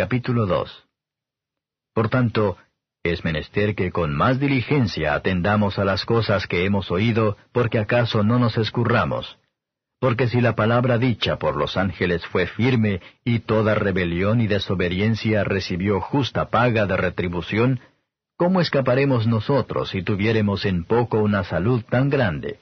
Capítulo 0.00 0.46
2 0.46 0.86
Por 1.92 2.08
tanto, 2.08 2.56
es 3.02 3.22
menester 3.22 3.74
que 3.74 3.92
con 3.92 4.14
más 4.16 4.40
diligencia 4.40 5.12
atendamos 5.12 5.78
a 5.78 5.84
las 5.84 6.06
cosas 6.06 6.46
que 6.46 6.64
hemos 6.64 6.90
oído, 6.90 7.36
porque 7.52 7.78
acaso 7.78 8.24
no 8.24 8.38
nos 8.38 8.56
escurramos. 8.56 9.36
Porque 9.98 10.26
si 10.28 10.40
la 10.40 10.54
palabra 10.54 10.96
dicha 10.96 11.38
por 11.38 11.54
los 11.54 11.76
ángeles 11.76 12.24
fue 12.24 12.46
firme, 12.46 13.02
y 13.26 13.40
toda 13.40 13.74
rebelión 13.74 14.40
y 14.40 14.46
desobediencia 14.46 15.44
recibió 15.44 16.00
justa 16.00 16.48
paga 16.48 16.86
de 16.86 16.96
retribución, 16.96 17.80
¿cómo 18.38 18.62
escaparemos 18.62 19.26
nosotros 19.26 19.90
si 19.90 20.02
tuviéremos 20.02 20.64
en 20.64 20.84
poco 20.84 21.18
una 21.18 21.44
salud 21.44 21.84
tan 21.90 22.08
grande? 22.08 22.58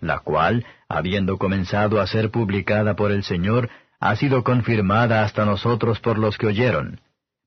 La 0.00 0.20
cual, 0.20 0.64
habiendo 0.88 1.36
comenzado 1.36 2.00
a 2.00 2.06
ser 2.06 2.30
publicada 2.30 2.96
por 2.96 3.12
el 3.12 3.22
Señor, 3.22 3.68
ha 4.00 4.16
sido 4.16 4.42
confirmada 4.42 5.22
hasta 5.22 5.44
nosotros 5.44 6.00
por 6.00 6.18
los 6.18 6.38
que 6.38 6.46
oyeron, 6.46 7.00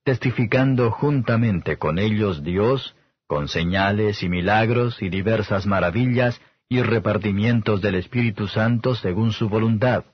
testificando 0.04 0.92
juntamente 0.92 1.78
con 1.78 1.98
ellos 1.98 2.44
Dios, 2.44 2.96
con 3.28 3.48
señales 3.48 4.22
y 4.22 4.30
milagros 4.30 5.02
y 5.02 5.10
diversas 5.10 5.66
maravillas 5.66 6.40
y 6.70 6.82
repartimientos 6.84 7.82
del 7.82 7.96
Espíritu 7.96 8.48
Santo 8.48 8.94
según 8.94 9.32
su 9.32 9.50
voluntad, 9.50 10.06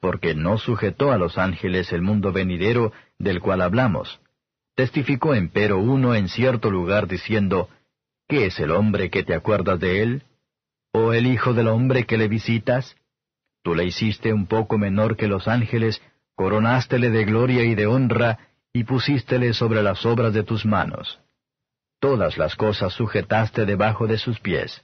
porque 0.00 0.34
no 0.34 0.58
sujetó 0.58 1.12
a 1.12 1.18
los 1.18 1.38
ángeles 1.38 1.92
el 1.92 2.02
mundo 2.02 2.32
venidero 2.32 2.92
del 3.18 3.40
cual 3.40 3.62
hablamos. 3.62 4.20
Testificó 4.74 5.34
empero 5.34 5.78
uno 5.78 6.14
en 6.16 6.28
cierto 6.28 6.70
lugar 6.70 7.06
diciendo, 7.06 7.68
¿Qué 8.26 8.46
es 8.46 8.58
el 8.58 8.72
hombre 8.72 9.10
que 9.10 9.22
te 9.22 9.34
acuerdas 9.34 9.78
de 9.78 10.02
él? 10.02 10.22
¿O 10.92 11.12
el 11.12 11.26
Hijo 11.26 11.54
del 11.54 11.68
hombre 11.68 12.04
que 12.04 12.16
le 12.16 12.26
visitas? 12.26 12.96
Tú 13.62 13.74
le 13.74 13.84
hiciste 13.84 14.32
un 14.32 14.46
poco 14.46 14.78
menor 14.78 15.16
que 15.16 15.28
los 15.28 15.48
ángeles, 15.48 16.02
coronástele 16.34 17.10
de 17.10 17.24
gloria 17.24 17.62
y 17.64 17.74
de 17.74 17.86
honra, 17.86 18.38
y 18.72 18.84
pusístele 18.84 19.52
sobre 19.54 19.82
las 19.82 20.04
obras 20.06 20.32
de 20.32 20.42
tus 20.42 20.64
manos. 20.66 21.20
Todas 22.00 22.36
las 22.38 22.56
cosas 22.56 22.92
sujetaste 22.92 23.64
debajo 23.64 24.06
de 24.06 24.18
sus 24.18 24.40
pies. 24.40 24.82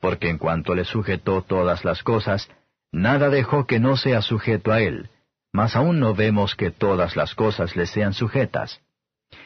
Porque 0.00 0.28
en 0.28 0.38
cuanto 0.38 0.74
le 0.74 0.84
sujetó 0.84 1.42
todas 1.42 1.84
las 1.84 2.02
cosas, 2.02 2.50
nada 2.90 3.28
dejó 3.28 3.66
que 3.66 3.78
no 3.78 3.96
sea 3.96 4.22
sujeto 4.22 4.72
a 4.72 4.80
él, 4.80 5.10
mas 5.52 5.76
aún 5.76 6.00
no 6.00 6.14
vemos 6.14 6.56
que 6.56 6.70
todas 6.70 7.14
las 7.16 7.34
cosas 7.34 7.76
le 7.76 7.86
sean 7.86 8.14
sujetas. 8.14 8.80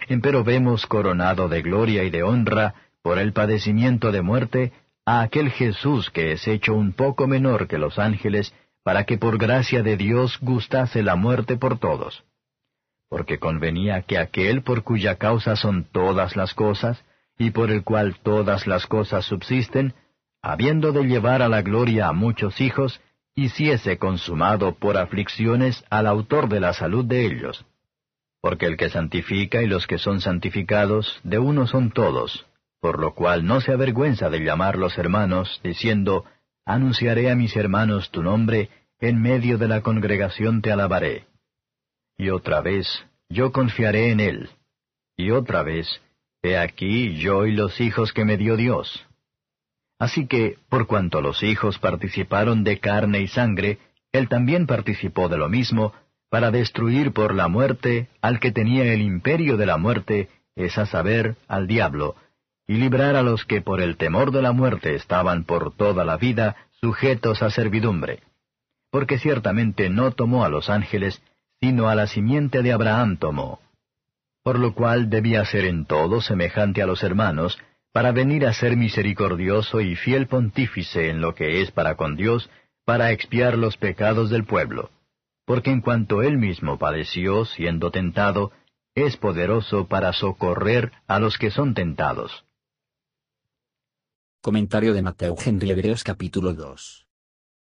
Empero 0.08 0.44
vemos 0.44 0.86
coronado 0.86 1.48
de 1.48 1.60
gloria 1.60 2.04
y 2.04 2.10
de 2.10 2.22
honra, 2.22 2.74
por 3.02 3.18
el 3.18 3.32
padecimiento 3.34 4.12
de 4.12 4.22
muerte, 4.22 4.72
a 5.06 5.20
aquel 5.20 5.50
Jesús 5.50 6.10
que 6.10 6.32
es 6.32 6.48
hecho 6.48 6.74
un 6.74 6.92
poco 6.92 7.26
menor 7.26 7.68
que 7.68 7.78
los 7.78 7.98
ángeles, 7.98 8.54
para 8.82 9.04
que 9.04 9.18
por 9.18 9.38
gracia 9.38 9.82
de 9.82 9.96
Dios 9.96 10.38
gustase 10.40 11.02
la 11.02 11.16
muerte 11.16 11.56
por 11.56 11.78
todos. 11.78 12.24
Porque 13.08 13.38
convenía 13.38 14.02
que 14.02 14.18
aquel 14.18 14.62
por 14.62 14.82
cuya 14.82 15.16
causa 15.16 15.56
son 15.56 15.84
todas 15.84 16.36
las 16.36 16.54
cosas, 16.54 17.04
y 17.38 17.50
por 17.50 17.70
el 17.70 17.82
cual 17.82 18.16
todas 18.22 18.66
las 18.66 18.86
cosas 18.86 19.24
subsisten, 19.24 19.94
habiendo 20.42 20.92
de 20.92 21.04
llevar 21.04 21.42
a 21.42 21.48
la 21.48 21.62
gloria 21.62 22.08
a 22.08 22.12
muchos 22.12 22.60
hijos, 22.60 23.00
hiciese 23.34 23.98
consumado 23.98 24.74
por 24.76 24.96
aflicciones 24.96 25.84
al 25.90 26.06
autor 26.06 26.48
de 26.48 26.60
la 26.60 26.72
salud 26.72 27.04
de 27.04 27.26
ellos. 27.26 27.64
Porque 28.40 28.66
el 28.66 28.76
que 28.76 28.90
santifica 28.90 29.62
y 29.62 29.66
los 29.66 29.86
que 29.86 29.98
son 29.98 30.20
santificados, 30.20 31.20
de 31.24 31.38
uno 31.38 31.66
son 31.66 31.90
todos, 31.90 32.46
por 32.84 33.00
lo 33.00 33.14
cual 33.14 33.46
no 33.46 33.62
se 33.62 33.72
avergüenza 33.72 34.28
de 34.28 34.44
llamarlos 34.44 34.98
hermanos, 34.98 35.58
diciendo, 35.64 36.26
Anunciaré 36.66 37.30
a 37.30 37.34
mis 37.34 37.56
hermanos 37.56 38.10
tu 38.10 38.22
nombre, 38.22 38.68
en 39.00 39.22
medio 39.22 39.56
de 39.56 39.68
la 39.68 39.80
congregación 39.80 40.60
te 40.60 40.70
alabaré. 40.70 41.24
Y 42.18 42.28
otra 42.28 42.60
vez, 42.60 42.86
yo 43.30 43.52
confiaré 43.52 44.10
en 44.10 44.20
él. 44.20 44.50
Y 45.16 45.30
otra 45.30 45.62
vez, 45.62 46.02
he 46.42 46.58
aquí 46.58 47.16
yo 47.16 47.46
y 47.46 47.52
los 47.52 47.80
hijos 47.80 48.12
que 48.12 48.26
me 48.26 48.36
dio 48.36 48.54
Dios. 48.54 49.06
Así 49.98 50.26
que, 50.26 50.58
por 50.68 50.86
cuanto 50.86 51.22
los 51.22 51.42
hijos 51.42 51.78
participaron 51.78 52.64
de 52.64 52.80
carne 52.80 53.22
y 53.22 53.28
sangre, 53.28 53.78
él 54.12 54.28
también 54.28 54.66
participó 54.66 55.30
de 55.30 55.38
lo 55.38 55.48
mismo, 55.48 55.94
para 56.28 56.50
destruir 56.50 57.14
por 57.14 57.34
la 57.34 57.48
muerte 57.48 58.10
al 58.20 58.40
que 58.40 58.52
tenía 58.52 58.92
el 58.92 59.00
imperio 59.00 59.56
de 59.56 59.64
la 59.64 59.78
muerte, 59.78 60.28
es 60.54 60.76
a 60.76 60.84
saber, 60.84 61.36
al 61.48 61.66
diablo, 61.66 62.16
y 62.66 62.74
librar 62.74 63.16
a 63.16 63.22
los 63.22 63.44
que 63.44 63.60
por 63.60 63.80
el 63.80 63.96
temor 63.96 64.30
de 64.30 64.42
la 64.42 64.52
muerte 64.52 64.94
estaban 64.94 65.44
por 65.44 65.74
toda 65.74 66.04
la 66.04 66.16
vida 66.16 66.56
sujetos 66.80 67.42
a 67.42 67.50
servidumbre. 67.50 68.20
Porque 68.90 69.18
ciertamente 69.18 69.90
no 69.90 70.12
tomó 70.12 70.44
a 70.44 70.48
los 70.48 70.70
ángeles, 70.70 71.22
sino 71.60 71.88
a 71.88 71.94
la 71.94 72.06
simiente 72.06 72.62
de 72.62 72.72
Abraham 72.72 73.16
tomó. 73.18 73.60
Por 74.42 74.58
lo 74.58 74.74
cual 74.74 75.10
debía 75.10 75.44
ser 75.44 75.64
en 75.64 75.86
todo 75.86 76.20
semejante 76.20 76.82
a 76.82 76.86
los 76.86 77.02
hermanos, 77.02 77.58
para 77.92 78.12
venir 78.12 78.46
a 78.46 78.52
ser 78.52 78.76
misericordioso 78.76 79.80
y 79.80 79.94
fiel 79.94 80.26
pontífice 80.26 81.10
en 81.10 81.20
lo 81.20 81.34
que 81.34 81.62
es 81.62 81.70
para 81.70 81.96
con 81.96 82.16
Dios, 82.16 82.50
para 82.84 83.12
expiar 83.12 83.56
los 83.56 83.76
pecados 83.76 84.30
del 84.30 84.44
pueblo. 84.44 84.90
Porque 85.46 85.70
en 85.70 85.80
cuanto 85.80 86.22
él 86.22 86.38
mismo 86.38 86.78
padeció 86.78 87.44
siendo 87.44 87.90
tentado, 87.90 88.52
es 88.94 89.16
poderoso 89.16 89.86
para 89.86 90.12
socorrer 90.12 90.92
a 91.06 91.18
los 91.18 91.38
que 91.38 91.50
son 91.50 91.74
tentados. 91.74 92.44
Comentario 94.44 94.92
de 94.92 95.00
Mateo 95.00 95.36
Henry 95.42 95.70
Hebreos 95.70 96.04
capítulo 96.04 96.52
2. 96.52 97.06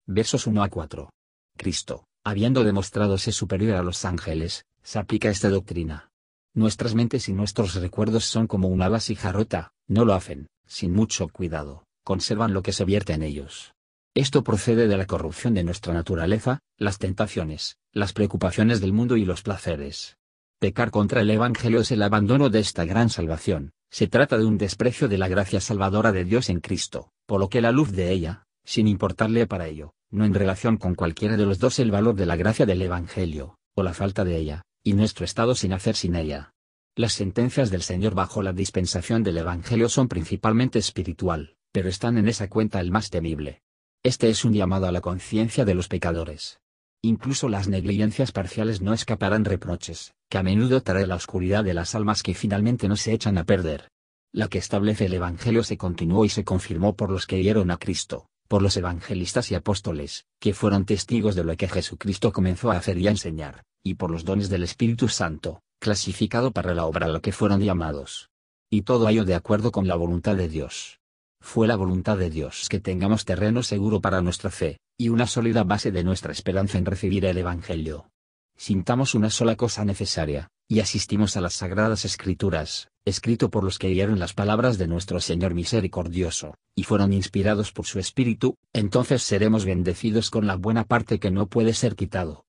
Versos 0.07 0.49
1 0.49 0.61
a 0.61 0.69
4. 0.69 1.09
Cristo, 1.57 2.09
habiendo 2.25 2.65
demostrado 2.65 3.17
ser 3.17 3.33
superior 3.33 3.77
a 3.77 3.85
los 3.85 4.05
ángeles, 4.05 4.65
se 4.83 4.99
aplica 4.99 5.29
esta 5.29 5.51
doctrina. 5.51 6.11
Nuestras 6.53 6.97
mentes 6.97 7.29
y 7.29 7.33
nuestros 7.33 7.77
recuerdos 7.77 8.25
son 8.25 8.49
como 8.49 8.67
una 8.67 8.89
vasija 8.89 9.31
rota, 9.31 9.71
no 9.87 10.05
lo 10.05 10.15
hacen, 10.15 10.49
sin 10.67 10.93
mucho 10.93 11.29
cuidado, 11.29 11.85
conservan 12.03 12.53
lo 12.53 12.65
que 12.65 12.73
se 12.73 12.85
vierte 12.85 13.13
en 13.13 13.23
ellos. 13.23 13.73
Esto 14.13 14.43
procede 14.43 14.89
de 14.89 14.97
la 14.97 15.07
corrupción 15.07 15.55
de 15.55 15.63
nuestra 15.63 15.95
naturaleza, 15.95 16.59
las 16.77 16.99
tentaciones, 16.99 17.77
las 17.93 18.13
preocupaciones 18.13 18.81
del 18.81 18.93
mundo 18.93 19.17
y 19.17 19.25
los 19.25 19.43
placeres. 19.43 20.17
Pecar 20.59 20.91
contra 20.91 21.21
el 21.21 21.31
Evangelio 21.31 21.83
es 21.83 21.93
el 21.93 22.03
abandono 22.03 22.49
de 22.51 22.59
esta 22.59 22.85
gran 22.85 23.11
salvación, 23.11 23.71
se 23.95 24.09
trata 24.09 24.37
de 24.37 24.45
un 24.45 24.59
desprecio 24.59 25.07
de 25.07 25.19
la 25.19 25.29
gracia 25.29 25.61
salvadora 25.61 26.11
de 26.11 26.25
Dios 26.25 26.51
en 26.51 26.59
Cristo, 26.59 27.13
por 27.27 27.39
lo 27.39 27.49
que 27.49 27.61
la 27.61 27.71
luz 27.71 27.93
de 27.93 28.11
ella, 28.11 28.43
sin 28.65 28.89
importarle 28.89 29.47
para 29.47 29.69
ello, 29.69 29.95
no 30.11 30.25
en 30.25 30.35
relación 30.35 30.79
con 30.79 30.97
cualquiera 30.97 31.37
de 31.37 31.47
los 31.47 31.61
dos 31.61 31.79
el 31.79 31.93
valor 31.93 32.17
de 32.17 32.27
la 32.27 32.35
gracia 32.35 32.67
del 32.67 32.83
Evangelio, 32.83 33.55
o 33.77 33.85
la 33.85 33.95
falta 33.95 34.25
de 34.25 34.37
ella, 34.37 34.63
y 34.83 34.95
nuestro 34.95 35.25
estado 35.25 35.55
sin 35.55 35.73
hacer 35.73 35.95
sin 35.95 36.17
ella. 36.17 36.55
Las 36.97 37.13
sentencias 37.13 37.71
del 37.71 37.83
Señor 37.83 38.17
bajo 38.17 38.43
la 38.43 38.53
dispensación 38.53 39.23
del 39.23 39.39
Evangelio 39.39 39.89
son 39.89 40.09
principalmente 40.09 40.81
espiritual, 40.81 41.55
pero 41.71 41.89
están 41.89 42.19
en 42.19 42.27
esa 42.27 42.49
cuenta 42.49 42.81
el 42.81 42.91
más 42.91 43.11
temible. 43.11 43.63
Este 44.03 44.29
es 44.29 44.45
un 44.45 44.55
llamado 44.55 44.89
a 44.89 44.93
la 44.93 45.03
conciencia 45.03 45.65
de 45.65 45.75
los 45.77 45.87
pecadores. 45.87 46.59
Incluso 47.05 47.51
las 47.51 47.69
negligencias 47.69 48.33
parciales 48.33 48.81
no 48.81 48.95
escaparán 48.95 49.45
reproches, 49.45 50.15
que 50.31 50.39
a 50.39 50.43
menudo 50.43 50.81
trae 50.81 51.07
la 51.07 51.17
oscuridad 51.17 51.63
de 51.63 51.75
las 51.75 51.95
almas 51.95 52.23
que 52.23 52.33
finalmente 52.33 52.89
no 52.89 52.97
se 52.97 53.13
echan 53.13 53.37
a 53.37 53.45
perder. 53.45 53.91
La 54.33 54.49
que 54.49 54.57
establece 54.57 55.05
el 55.05 55.13
Evangelio 55.13 55.65
se 55.65 55.77
continuó 55.77 56.25
y 56.25 56.31
se 56.31 56.45
confirmó 56.45 56.97
por 56.97 57.11
los 57.11 57.27
que 57.27 57.37
dieron 57.37 57.71
a 57.71 57.77
Cristo, 57.77 58.25
por 58.49 58.63
los 58.63 58.75
evangelistas 58.79 59.51
y 59.51 59.55
apóstoles, 59.55 60.25
que 60.41 60.55
fueron 60.55 60.87
testigos 60.87 61.35
de 61.35 61.45
lo 61.45 61.55
que 61.59 61.69
Jesucristo 61.69 62.33
comenzó 62.33 62.71
a 62.71 62.79
hacer 62.79 62.97
y 62.97 63.07
a 63.07 63.11
enseñar, 63.11 63.65
y 63.83 63.97
por 63.97 64.11
los 64.11 64.25
dones 64.25 64.49
del 64.49 64.63
Espíritu 64.63 65.09
Santo, 65.09 65.61
clasificado 65.81 66.53
para 66.53 66.73
la 66.73 66.87
obra 66.87 67.05
a 67.05 67.11
la 67.11 67.21
que 67.21 67.33
fueron 67.33 67.61
llamados. 67.61 68.31
Y 68.71 68.81
todo 68.81 69.11
ello 69.11 69.27
de 69.27 69.35
acuerdo 69.35 69.73
con 69.73 69.87
la 69.87 69.95
voluntad 69.95 70.37
de 70.37 70.49
Dios. 70.49 71.01
Fue 71.45 71.69
la 71.69 71.77
voluntad 71.77 72.17
de 72.17 72.31
Dios 72.31 72.69
que 72.71 72.81
tengamos 72.81 73.27
terreno 73.27 73.63
seguro 73.63 74.01
para 74.01 74.23
nuestra 74.23 74.51
fe, 74.51 74.81
y 74.99 75.11
una 75.11 75.27
sólida 75.27 75.63
base 75.63 75.93
de 75.93 76.03
nuestra 76.03 76.33
esperanza 76.33 76.79
en 76.79 76.87
recibir 76.87 77.27
el 77.27 77.37
Evangelio. 77.37 78.11
Sintamos 78.57 79.15
una 79.15 79.29
sola 79.29 79.55
cosa 79.55 79.85
necesaria, 79.85 80.49
y 80.67 80.81
asistimos 80.81 81.37
a 81.37 81.43
las 81.43 81.53
sagradas 81.53 82.07
escrituras, 82.07 82.89
escrito 83.05 83.51
por 83.51 83.63
los 83.63 83.79
que 83.79 83.89
oyeron 83.89 84.19
las 84.19 84.33
palabras 84.33 84.79
de 84.79 84.89
nuestro 84.89 85.21
Señor 85.21 85.55
misericordioso, 85.55 86.57
y 86.75 86.85
fueron 86.85 87.13
inspirados 87.13 87.73
por 87.73 87.85
su 87.85 88.01
Espíritu, 88.01 88.57
entonces 88.73 89.23
seremos 89.23 89.67
bendecidos 89.67 90.31
con 90.31 90.47
la 90.47 90.57
buena 90.57 90.85
parte 90.85 91.21
que 91.21 91.31
no 91.31 91.47
puede 91.47 91.75
ser 91.75 91.95
quitado. 91.95 92.47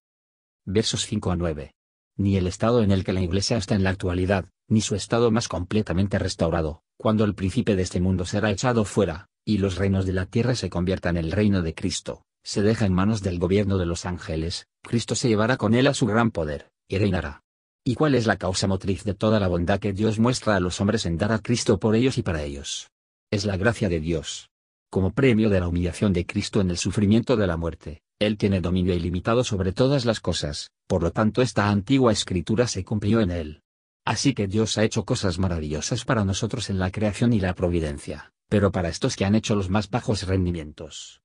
Versos 0.64 1.04
5 1.04 1.30
a 1.30 1.36
9. 1.36 1.74
Ni 2.16 2.38
el 2.38 2.46
estado 2.46 2.82
en 2.82 2.90
el 2.90 3.04
que 3.04 3.12
la 3.12 3.20
Iglesia 3.20 3.58
está 3.58 3.74
en 3.74 3.84
la 3.84 3.90
actualidad, 3.90 4.46
ni 4.68 4.80
su 4.80 4.96
estado 4.96 5.30
más 5.30 5.48
completamente 5.48 6.18
restaurado, 6.18 6.82
cuando 6.96 7.24
el 7.24 7.34
príncipe 7.34 7.76
de 7.76 7.82
este 7.82 8.00
mundo 8.00 8.24
será 8.24 8.50
echado 8.50 8.84
fuera, 8.84 9.28
y 9.44 9.58
los 9.58 9.76
reinos 9.76 10.06
de 10.06 10.12
la 10.12 10.26
tierra 10.26 10.54
se 10.54 10.70
conviertan 10.70 11.16
en 11.16 11.24
el 11.26 11.32
reino 11.32 11.62
de 11.62 11.74
Cristo, 11.74 12.22
se 12.42 12.62
deja 12.62 12.86
en 12.86 12.92
manos 12.92 13.22
del 13.22 13.38
gobierno 13.38 13.78
de 13.78 13.86
los 13.86 14.06
ángeles, 14.06 14.66
Cristo 14.82 15.14
se 15.14 15.28
llevará 15.28 15.56
con 15.56 15.74
él 15.74 15.86
a 15.86 15.94
su 15.94 16.06
gran 16.06 16.30
poder, 16.30 16.70
y 16.88 16.98
reinará. 16.98 17.42
¿Y 17.84 17.94
cuál 17.94 18.14
es 18.14 18.26
la 18.26 18.36
causa 18.36 18.66
motriz 18.66 19.04
de 19.04 19.14
toda 19.14 19.38
la 19.38 19.48
bondad 19.48 19.78
que 19.78 19.92
Dios 19.92 20.18
muestra 20.18 20.56
a 20.56 20.60
los 20.60 20.80
hombres 20.80 21.06
en 21.06 21.18
dar 21.18 21.32
a 21.32 21.38
Cristo 21.38 21.78
por 21.78 21.94
ellos 21.94 22.18
y 22.18 22.22
para 22.22 22.42
ellos? 22.42 22.90
Es 23.30 23.44
la 23.44 23.56
gracia 23.56 23.88
de 23.88 24.00
Dios. 24.00 24.50
Como 24.90 25.12
premio 25.12 25.50
de 25.50 25.60
la 25.60 25.68
humillación 25.68 26.12
de 26.12 26.26
Cristo 26.26 26.60
en 26.60 26.70
el 26.70 26.78
sufrimiento 26.78 27.36
de 27.36 27.46
la 27.46 27.56
muerte, 27.56 28.02
Él 28.18 28.38
tiene 28.38 28.60
dominio 28.60 28.94
ilimitado 28.94 29.44
sobre 29.44 29.72
todas 29.72 30.04
las 30.04 30.20
cosas, 30.20 30.70
por 30.88 31.02
lo 31.02 31.10
tanto 31.10 31.42
esta 31.42 31.68
antigua 31.68 32.12
escritura 32.12 32.66
se 32.66 32.84
cumplió 32.84 33.20
en 33.20 33.30
él. 33.30 33.62
Así 34.06 34.34
que 34.34 34.46
Dios 34.46 34.78
ha 34.78 34.84
hecho 34.84 35.04
cosas 35.04 35.40
maravillosas 35.40 36.04
para 36.04 36.24
nosotros 36.24 36.70
en 36.70 36.78
la 36.78 36.92
creación 36.92 37.32
y 37.32 37.40
la 37.40 37.56
providencia, 37.56 38.32
pero 38.48 38.70
para 38.70 38.88
estos 38.88 39.16
que 39.16 39.24
han 39.24 39.34
hecho 39.34 39.56
los 39.56 39.68
más 39.68 39.90
bajos 39.90 40.28
rendimientos. 40.28 41.22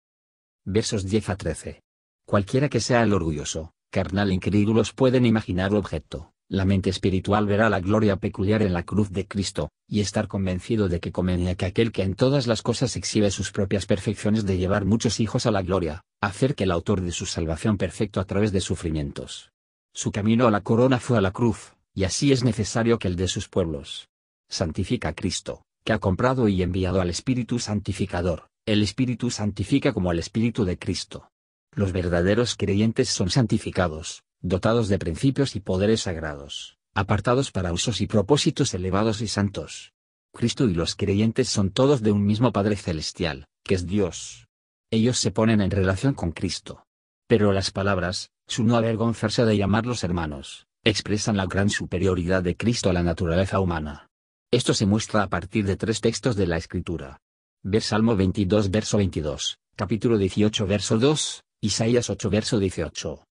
Versos 0.66 1.06
10 1.06 1.30
a 1.30 1.36
13. 1.36 1.84
Cualquiera 2.26 2.70
que 2.70 2.80
sea 2.80 3.04
el 3.04 3.14
orgulloso, 3.14 3.76
carnal 3.92 4.32
incrédulos 4.32 4.94
pueden 4.94 5.28
imaginar 5.28 5.76
objeto, 5.76 6.34
la 6.50 6.66
mente 6.66 6.90
espiritual 6.90 7.46
verá 7.46 7.70
la 7.70 7.82
gloria 7.82 8.16
peculiar 8.16 8.64
en 8.64 8.74
la 8.74 8.82
cruz 8.82 9.12
de 9.12 9.28
Cristo, 9.28 9.70
y 9.88 10.00
estar 10.00 10.28
convencido 10.28 10.90
de 10.90 11.00
que 11.00 11.12
convenía 11.12 11.54
que 11.54 11.66
aquel 11.66 11.92
que 11.92 12.02
en 12.02 12.16
todas 12.16 12.48
las 12.48 12.64
cosas 12.64 12.96
exhibe 12.96 13.30
sus 13.30 13.52
propias 13.52 13.86
perfecciones 13.86 14.48
de 14.48 14.58
llevar 14.58 14.86
muchos 14.86 15.20
hijos 15.20 15.46
a 15.46 15.52
la 15.52 15.62
gloria, 15.62 16.02
hacer 16.20 16.56
que 16.56 16.64
el 16.64 16.72
autor 16.72 17.02
de 17.02 17.12
su 17.12 17.28
salvación 17.28 17.78
perfecto 17.78 18.20
a 18.20 18.26
través 18.26 18.52
de 18.52 18.60
sufrimientos. 18.60 19.52
Su 19.94 20.12
camino 20.12 20.48
a 20.48 20.52
la 20.52 20.62
corona 20.62 21.00
fue 21.00 21.20
a 21.20 21.22
la 21.22 21.32
cruz, 21.32 21.74
y 21.94 22.04
así 22.04 22.32
es 22.32 22.44
necesario 22.44 23.00
que 23.00 23.08
el 23.08 23.16
de 23.16 23.28
sus 23.28 23.48
pueblos. 23.48 24.10
Santifica 24.50 25.10
a 25.10 25.14
Cristo, 25.14 25.64
que 25.84 25.94
ha 25.94 26.00
comprado 26.00 26.48
y 26.48 26.62
enviado 26.62 27.02
al 27.02 27.10
Espíritu 27.10 27.60
Santificador, 27.60 28.48
el 28.66 28.84
Espíritu 28.84 29.32
santifica 29.32 29.92
como 29.92 30.12
el 30.12 30.20
Espíritu 30.20 30.66
de 30.66 30.78
Cristo. 30.78 31.32
Los 31.74 31.94
verdaderos 31.94 32.56
creyentes 32.56 33.10
son 33.10 33.30
santificados, 33.30 34.24
dotados 34.42 34.88
de 34.88 35.00
principios 35.00 35.56
y 35.56 35.62
poderes 35.62 36.02
sagrados, 36.02 36.78
apartados 36.94 37.52
para 37.52 37.74
usos 37.74 38.02
y 38.02 38.08
propósitos 38.08 38.74
elevados 38.74 39.22
y 39.22 39.28
santos. 39.28 39.94
Cristo 40.34 40.66
y 40.66 40.74
los 40.74 40.96
creyentes 40.96 41.50
son 41.50 41.72
todos 41.72 42.02
de 42.02 42.12
un 42.12 42.24
mismo 42.24 42.52
Padre 42.52 42.76
Celestial, 42.76 43.48
que 43.64 43.76
es 43.76 43.88
Dios. 43.88 44.48
Ellos 44.92 45.18
se 45.18 45.32
ponen 45.32 45.62
en 45.62 45.72
relación 45.72 46.14
con 46.14 46.32
Cristo. 46.32 46.86
Pero 47.28 47.54
las 47.54 47.72
palabras, 47.72 48.30
su 48.48 48.64
no 48.64 48.76
avergonzarse 48.76 49.46
de 49.46 49.58
llamarlos 49.58 50.04
hermanos, 50.04 50.68
expresan 50.84 51.38
la 51.38 51.46
gran 51.46 51.70
superioridad 51.70 52.42
de 52.42 52.58
Cristo 52.58 52.90
a 52.90 52.94
la 52.94 53.04
naturaleza 53.04 53.60
humana. 53.60 54.08
Esto 54.52 54.74
se 54.74 54.88
muestra 54.88 55.22
a 55.22 55.28
partir 55.28 55.66
de 55.66 55.78
tres 55.78 56.02
textos 56.02 56.36
de 56.36 56.48
la 56.48 56.58
Escritura. 56.58 57.20
Ver 57.64 57.84
Salmo 57.84 58.16
22 58.16 58.72
verso 58.72 58.98
22, 58.98 59.60
capítulo 59.76 60.18
18 60.18 60.66
verso 60.66 60.98
2, 60.98 61.44
Isaías 61.62 62.10
8 62.10 62.30
verso 62.32 62.58
18 62.58 63.24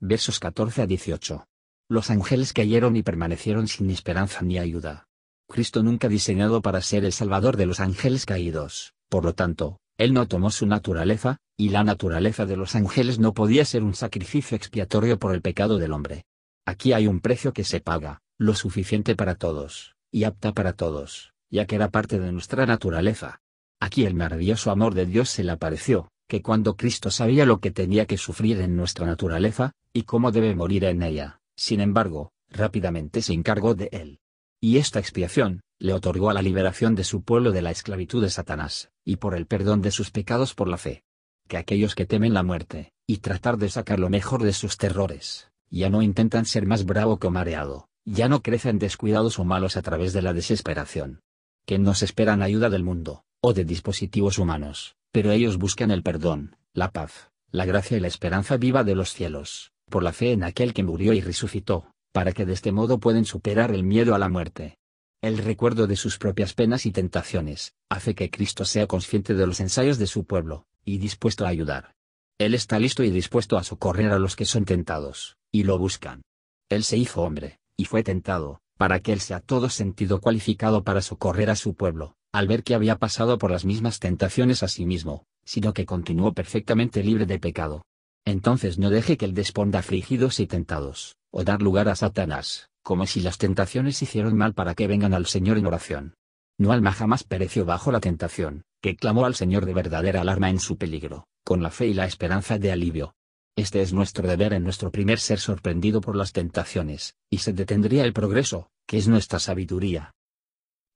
versos 0.00 0.38
14 0.38 0.82
a 0.82 0.86
18. 0.86 1.44
Los 1.88 2.10
ángeles 2.10 2.52
cayeron 2.52 2.94
y 2.96 3.02
permanecieron 3.02 3.66
sin 3.66 3.90
esperanza 3.90 4.42
ni 4.42 4.58
ayuda. 4.58 5.06
Cristo 5.48 5.82
nunca 5.82 6.08
diseñado 6.08 6.62
para 6.62 6.82
ser 6.82 7.04
el 7.04 7.12
salvador 7.12 7.56
de 7.56 7.66
los 7.66 7.80
ángeles 7.80 8.26
caídos, 8.26 8.92
por 9.08 9.24
lo 9.24 9.34
tanto, 9.34 9.78
Él 9.98 10.12
no 10.12 10.28
tomó 10.28 10.50
su 10.50 10.66
naturaleza, 10.66 11.38
y 11.56 11.70
la 11.70 11.82
naturaleza 11.82 12.46
de 12.46 12.56
los 12.56 12.76
ángeles 12.76 13.18
no 13.18 13.32
podía 13.32 13.64
ser 13.64 13.82
un 13.82 13.94
sacrificio 13.94 14.56
expiatorio 14.56 15.18
por 15.18 15.34
el 15.34 15.42
pecado 15.42 15.78
del 15.78 15.92
hombre. 15.92 16.24
Aquí 16.66 16.92
hay 16.92 17.06
un 17.06 17.20
precio 17.20 17.52
que 17.52 17.62
se 17.62 17.80
paga, 17.80 18.22
lo 18.38 18.54
suficiente 18.54 19.14
para 19.14 19.36
todos, 19.36 19.94
y 20.10 20.24
apta 20.24 20.52
para 20.52 20.72
todos, 20.72 21.32
ya 21.48 21.64
que 21.64 21.76
era 21.76 21.90
parte 21.90 22.18
de 22.18 22.32
nuestra 22.32 22.66
naturaleza. 22.66 23.40
Aquí 23.78 24.04
el 24.04 24.14
maravilloso 24.14 24.72
amor 24.72 24.94
de 24.94 25.06
Dios 25.06 25.30
se 25.30 25.44
le 25.44 25.52
apareció, 25.52 26.08
que 26.26 26.42
cuando 26.42 26.76
Cristo 26.76 27.12
sabía 27.12 27.46
lo 27.46 27.60
que 27.60 27.70
tenía 27.70 28.06
que 28.06 28.18
sufrir 28.18 28.60
en 28.60 28.74
nuestra 28.74 29.06
naturaleza, 29.06 29.74
y 29.92 30.02
cómo 30.02 30.32
debe 30.32 30.56
morir 30.56 30.84
en 30.84 31.04
ella, 31.04 31.40
sin 31.54 31.80
embargo, 31.80 32.32
rápidamente 32.50 33.22
se 33.22 33.32
encargó 33.32 33.76
de 33.76 33.88
él. 33.92 34.18
Y 34.60 34.78
esta 34.78 34.98
expiación, 34.98 35.60
le 35.78 35.92
otorgó 35.92 36.30
a 36.30 36.34
la 36.34 36.42
liberación 36.42 36.96
de 36.96 37.04
su 37.04 37.22
pueblo 37.22 37.52
de 37.52 37.62
la 37.62 37.70
esclavitud 37.70 38.22
de 38.22 38.30
Satanás, 38.30 38.90
y 39.04 39.16
por 39.16 39.36
el 39.36 39.46
perdón 39.46 39.82
de 39.82 39.92
sus 39.92 40.10
pecados 40.10 40.54
por 40.54 40.66
la 40.66 40.78
fe. 40.78 41.04
Que 41.46 41.58
aquellos 41.58 41.94
que 41.94 42.06
temen 42.06 42.34
la 42.34 42.42
muerte, 42.42 42.92
y 43.06 43.18
tratar 43.18 43.56
de 43.56 43.68
sacar 43.68 44.00
lo 44.00 44.10
mejor 44.10 44.42
de 44.42 44.52
sus 44.52 44.78
terrores, 44.78 45.48
ya 45.70 45.90
no 45.90 46.02
intentan 46.02 46.46
ser 46.46 46.66
más 46.66 46.84
bravo 46.84 47.18
que 47.18 47.30
mareado, 47.30 47.88
ya 48.04 48.28
no 48.28 48.42
crecen 48.42 48.78
descuidados 48.78 49.38
o 49.38 49.44
malos 49.44 49.76
a 49.76 49.82
través 49.82 50.12
de 50.12 50.22
la 50.22 50.32
desesperación. 50.32 51.20
Que 51.66 51.78
no 51.78 51.94
se 51.94 52.04
esperan 52.04 52.42
ayuda 52.42 52.70
del 52.70 52.84
mundo, 52.84 53.24
o 53.40 53.52
de 53.52 53.64
dispositivos 53.64 54.38
humanos, 54.38 54.96
pero 55.12 55.32
ellos 55.32 55.58
buscan 55.58 55.90
el 55.90 56.02
perdón, 56.02 56.56
la 56.72 56.92
paz, 56.92 57.30
la 57.50 57.64
gracia 57.64 57.96
y 57.96 58.00
la 58.00 58.08
esperanza 58.08 58.56
viva 58.56 58.84
de 58.84 58.94
los 58.94 59.12
cielos, 59.12 59.72
por 59.90 60.02
la 60.02 60.12
fe 60.12 60.32
en 60.32 60.44
aquel 60.44 60.74
que 60.74 60.84
murió 60.84 61.12
y 61.12 61.20
resucitó, 61.20 61.90
para 62.12 62.32
que 62.32 62.46
de 62.46 62.52
este 62.52 62.72
modo 62.72 62.98
pueden 62.98 63.24
superar 63.24 63.72
el 63.72 63.82
miedo 63.82 64.14
a 64.14 64.18
la 64.18 64.28
muerte. 64.28 64.78
El 65.22 65.38
recuerdo 65.38 65.86
de 65.86 65.96
sus 65.96 66.18
propias 66.18 66.54
penas 66.54 66.86
y 66.86 66.92
tentaciones, 66.92 67.74
hace 67.88 68.14
que 68.14 68.30
Cristo 68.30 68.64
sea 68.64 68.86
consciente 68.86 69.34
de 69.34 69.46
los 69.46 69.60
ensayos 69.60 69.98
de 69.98 70.06
su 70.06 70.24
pueblo, 70.24 70.66
y 70.84 70.98
dispuesto 70.98 71.44
a 71.44 71.48
ayudar. 71.48 71.94
Él 72.38 72.54
está 72.54 72.78
listo 72.78 73.02
y 73.02 73.10
dispuesto 73.10 73.56
a 73.56 73.64
socorrer 73.64 74.12
a 74.12 74.18
los 74.18 74.36
que 74.36 74.44
son 74.44 74.66
tentados, 74.66 75.35
y 75.52 75.64
lo 75.64 75.78
buscan. 75.78 76.22
Él 76.68 76.84
se 76.84 76.96
hizo 76.96 77.22
hombre, 77.22 77.58
y 77.76 77.84
fue 77.84 78.02
tentado, 78.02 78.60
para 78.76 79.00
que 79.00 79.12
él 79.12 79.20
sea 79.20 79.40
todo 79.40 79.70
sentido 79.70 80.20
cualificado 80.20 80.84
para 80.84 81.00
socorrer 81.00 81.50
a 81.50 81.56
su 81.56 81.74
pueblo, 81.74 82.16
al 82.32 82.48
ver 82.48 82.62
que 82.62 82.74
había 82.74 82.96
pasado 82.98 83.38
por 83.38 83.50
las 83.50 83.64
mismas 83.64 83.98
tentaciones 84.00 84.62
a 84.62 84.68
sí 84.68 84.84
mismo, 84.84 85.24
sino 85.44 85.72
que 85.72 85.86
continuó 85.86 86.32
perfectamente 86.32 87.02
libre 87.02 87.26
de 87.26 87.38
pecado. 87.38 87.82
Entonces 88.24 88.78
no 88.78 88.90
deje 88.90 89.16
que 89.16 89.24
él 89.24 89.34
desponda 89.34 89.78
afligidos 89.78 90.40
y 90.40 90.46
tentados, 90.46 91.16
o 91.30 91.44
dar 91.44 91.62
lugar 91.62 91.88
a 91.88 91.96
Satanás, 91.96 92.68
como 92.82 93.06
si 93.06 93.20
las 93.20 93.38
tentaciones 93.38 94.02
hicieron 94.02 94.36
mal 94.36 94.52
para 94.52 94.74
que 94.74 94.86
vengan 94.86 95.14
al 95.14 95.26
Señor 95.26 95.58
en 95.58 95.66
oración. 95.66 96.14
No 96.58 96.72
alma 96.72 96.92
jamás 96.92 97.24
pereció 97.24 97.64
bajo 97.64 97.92
la 97.92 98.00
tentación, 98.00 98.64
que 98.80 98.96
clamó 98.96 99.26
al 99.26 99.34
Señor 99.34 99.66
de 99.66 99.74
verdadera 99.74 100.22
alarma 100.22 100.50
en 100.50 100.58
su 100.58 100.76
peligro, 100.76 101.26
con 101.44 101.62
la 101.62 101.70
fe 101.70 101.86
y 101.86 101.94
la 101.94 102.06
esperanza 102.06 102.58
de 102.58 102.72
alivio. 102.72 103.14
Este 103.56 103.80
es 103.80 103.94
nuestro 103.94 104.28
deber 104.28 104.52
en 104.52 104.64
nuestro 104.64 104.90
primer 104.90 105.18
ser 105.18 105.38
sorprendido 105.38 106.02
por 106.02 106.14
las 106.14 106.32
tentaciones, 106.32 107.16
y 107.30 107.38
se 107.38 107.54
detendría 107.54 108.04
el 108.04 108.12
progreso, 108.12 108.68
que 108.86 108.98
es 108.98 109.08
nuestra 109.08 109.38
sabiduría. 109.38 110.14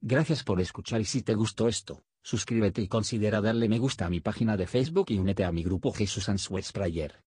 Gracias 0.03 0.45
por 0.45 0.61
escuchar 0.61 1.01
y 1.01 1.07
si 1.07 1.23
te 1.23 1.35
gustó 1.35 1.69
esto, 1.69 2.03
suscríbete 2.23 2.83
y 2.83 2.89
considera 2.89 3.41
darle 3.41 3.67
me 3.67 3.79
gusta 3.79 4.05
a 4.05 4.11
mi 4.11 4.21
página 4.21 4.59
de 4.59 4.67
Facebook 4.67 5.07
y 5.09 5.19
únete 5.19 5.45
a 5.45 5.53
mi 5.53 5.63
grupo 5.63 5.91
Jesús 5.91 6.29
Answers 6.29 6.73
Prayer. 6.73 7.23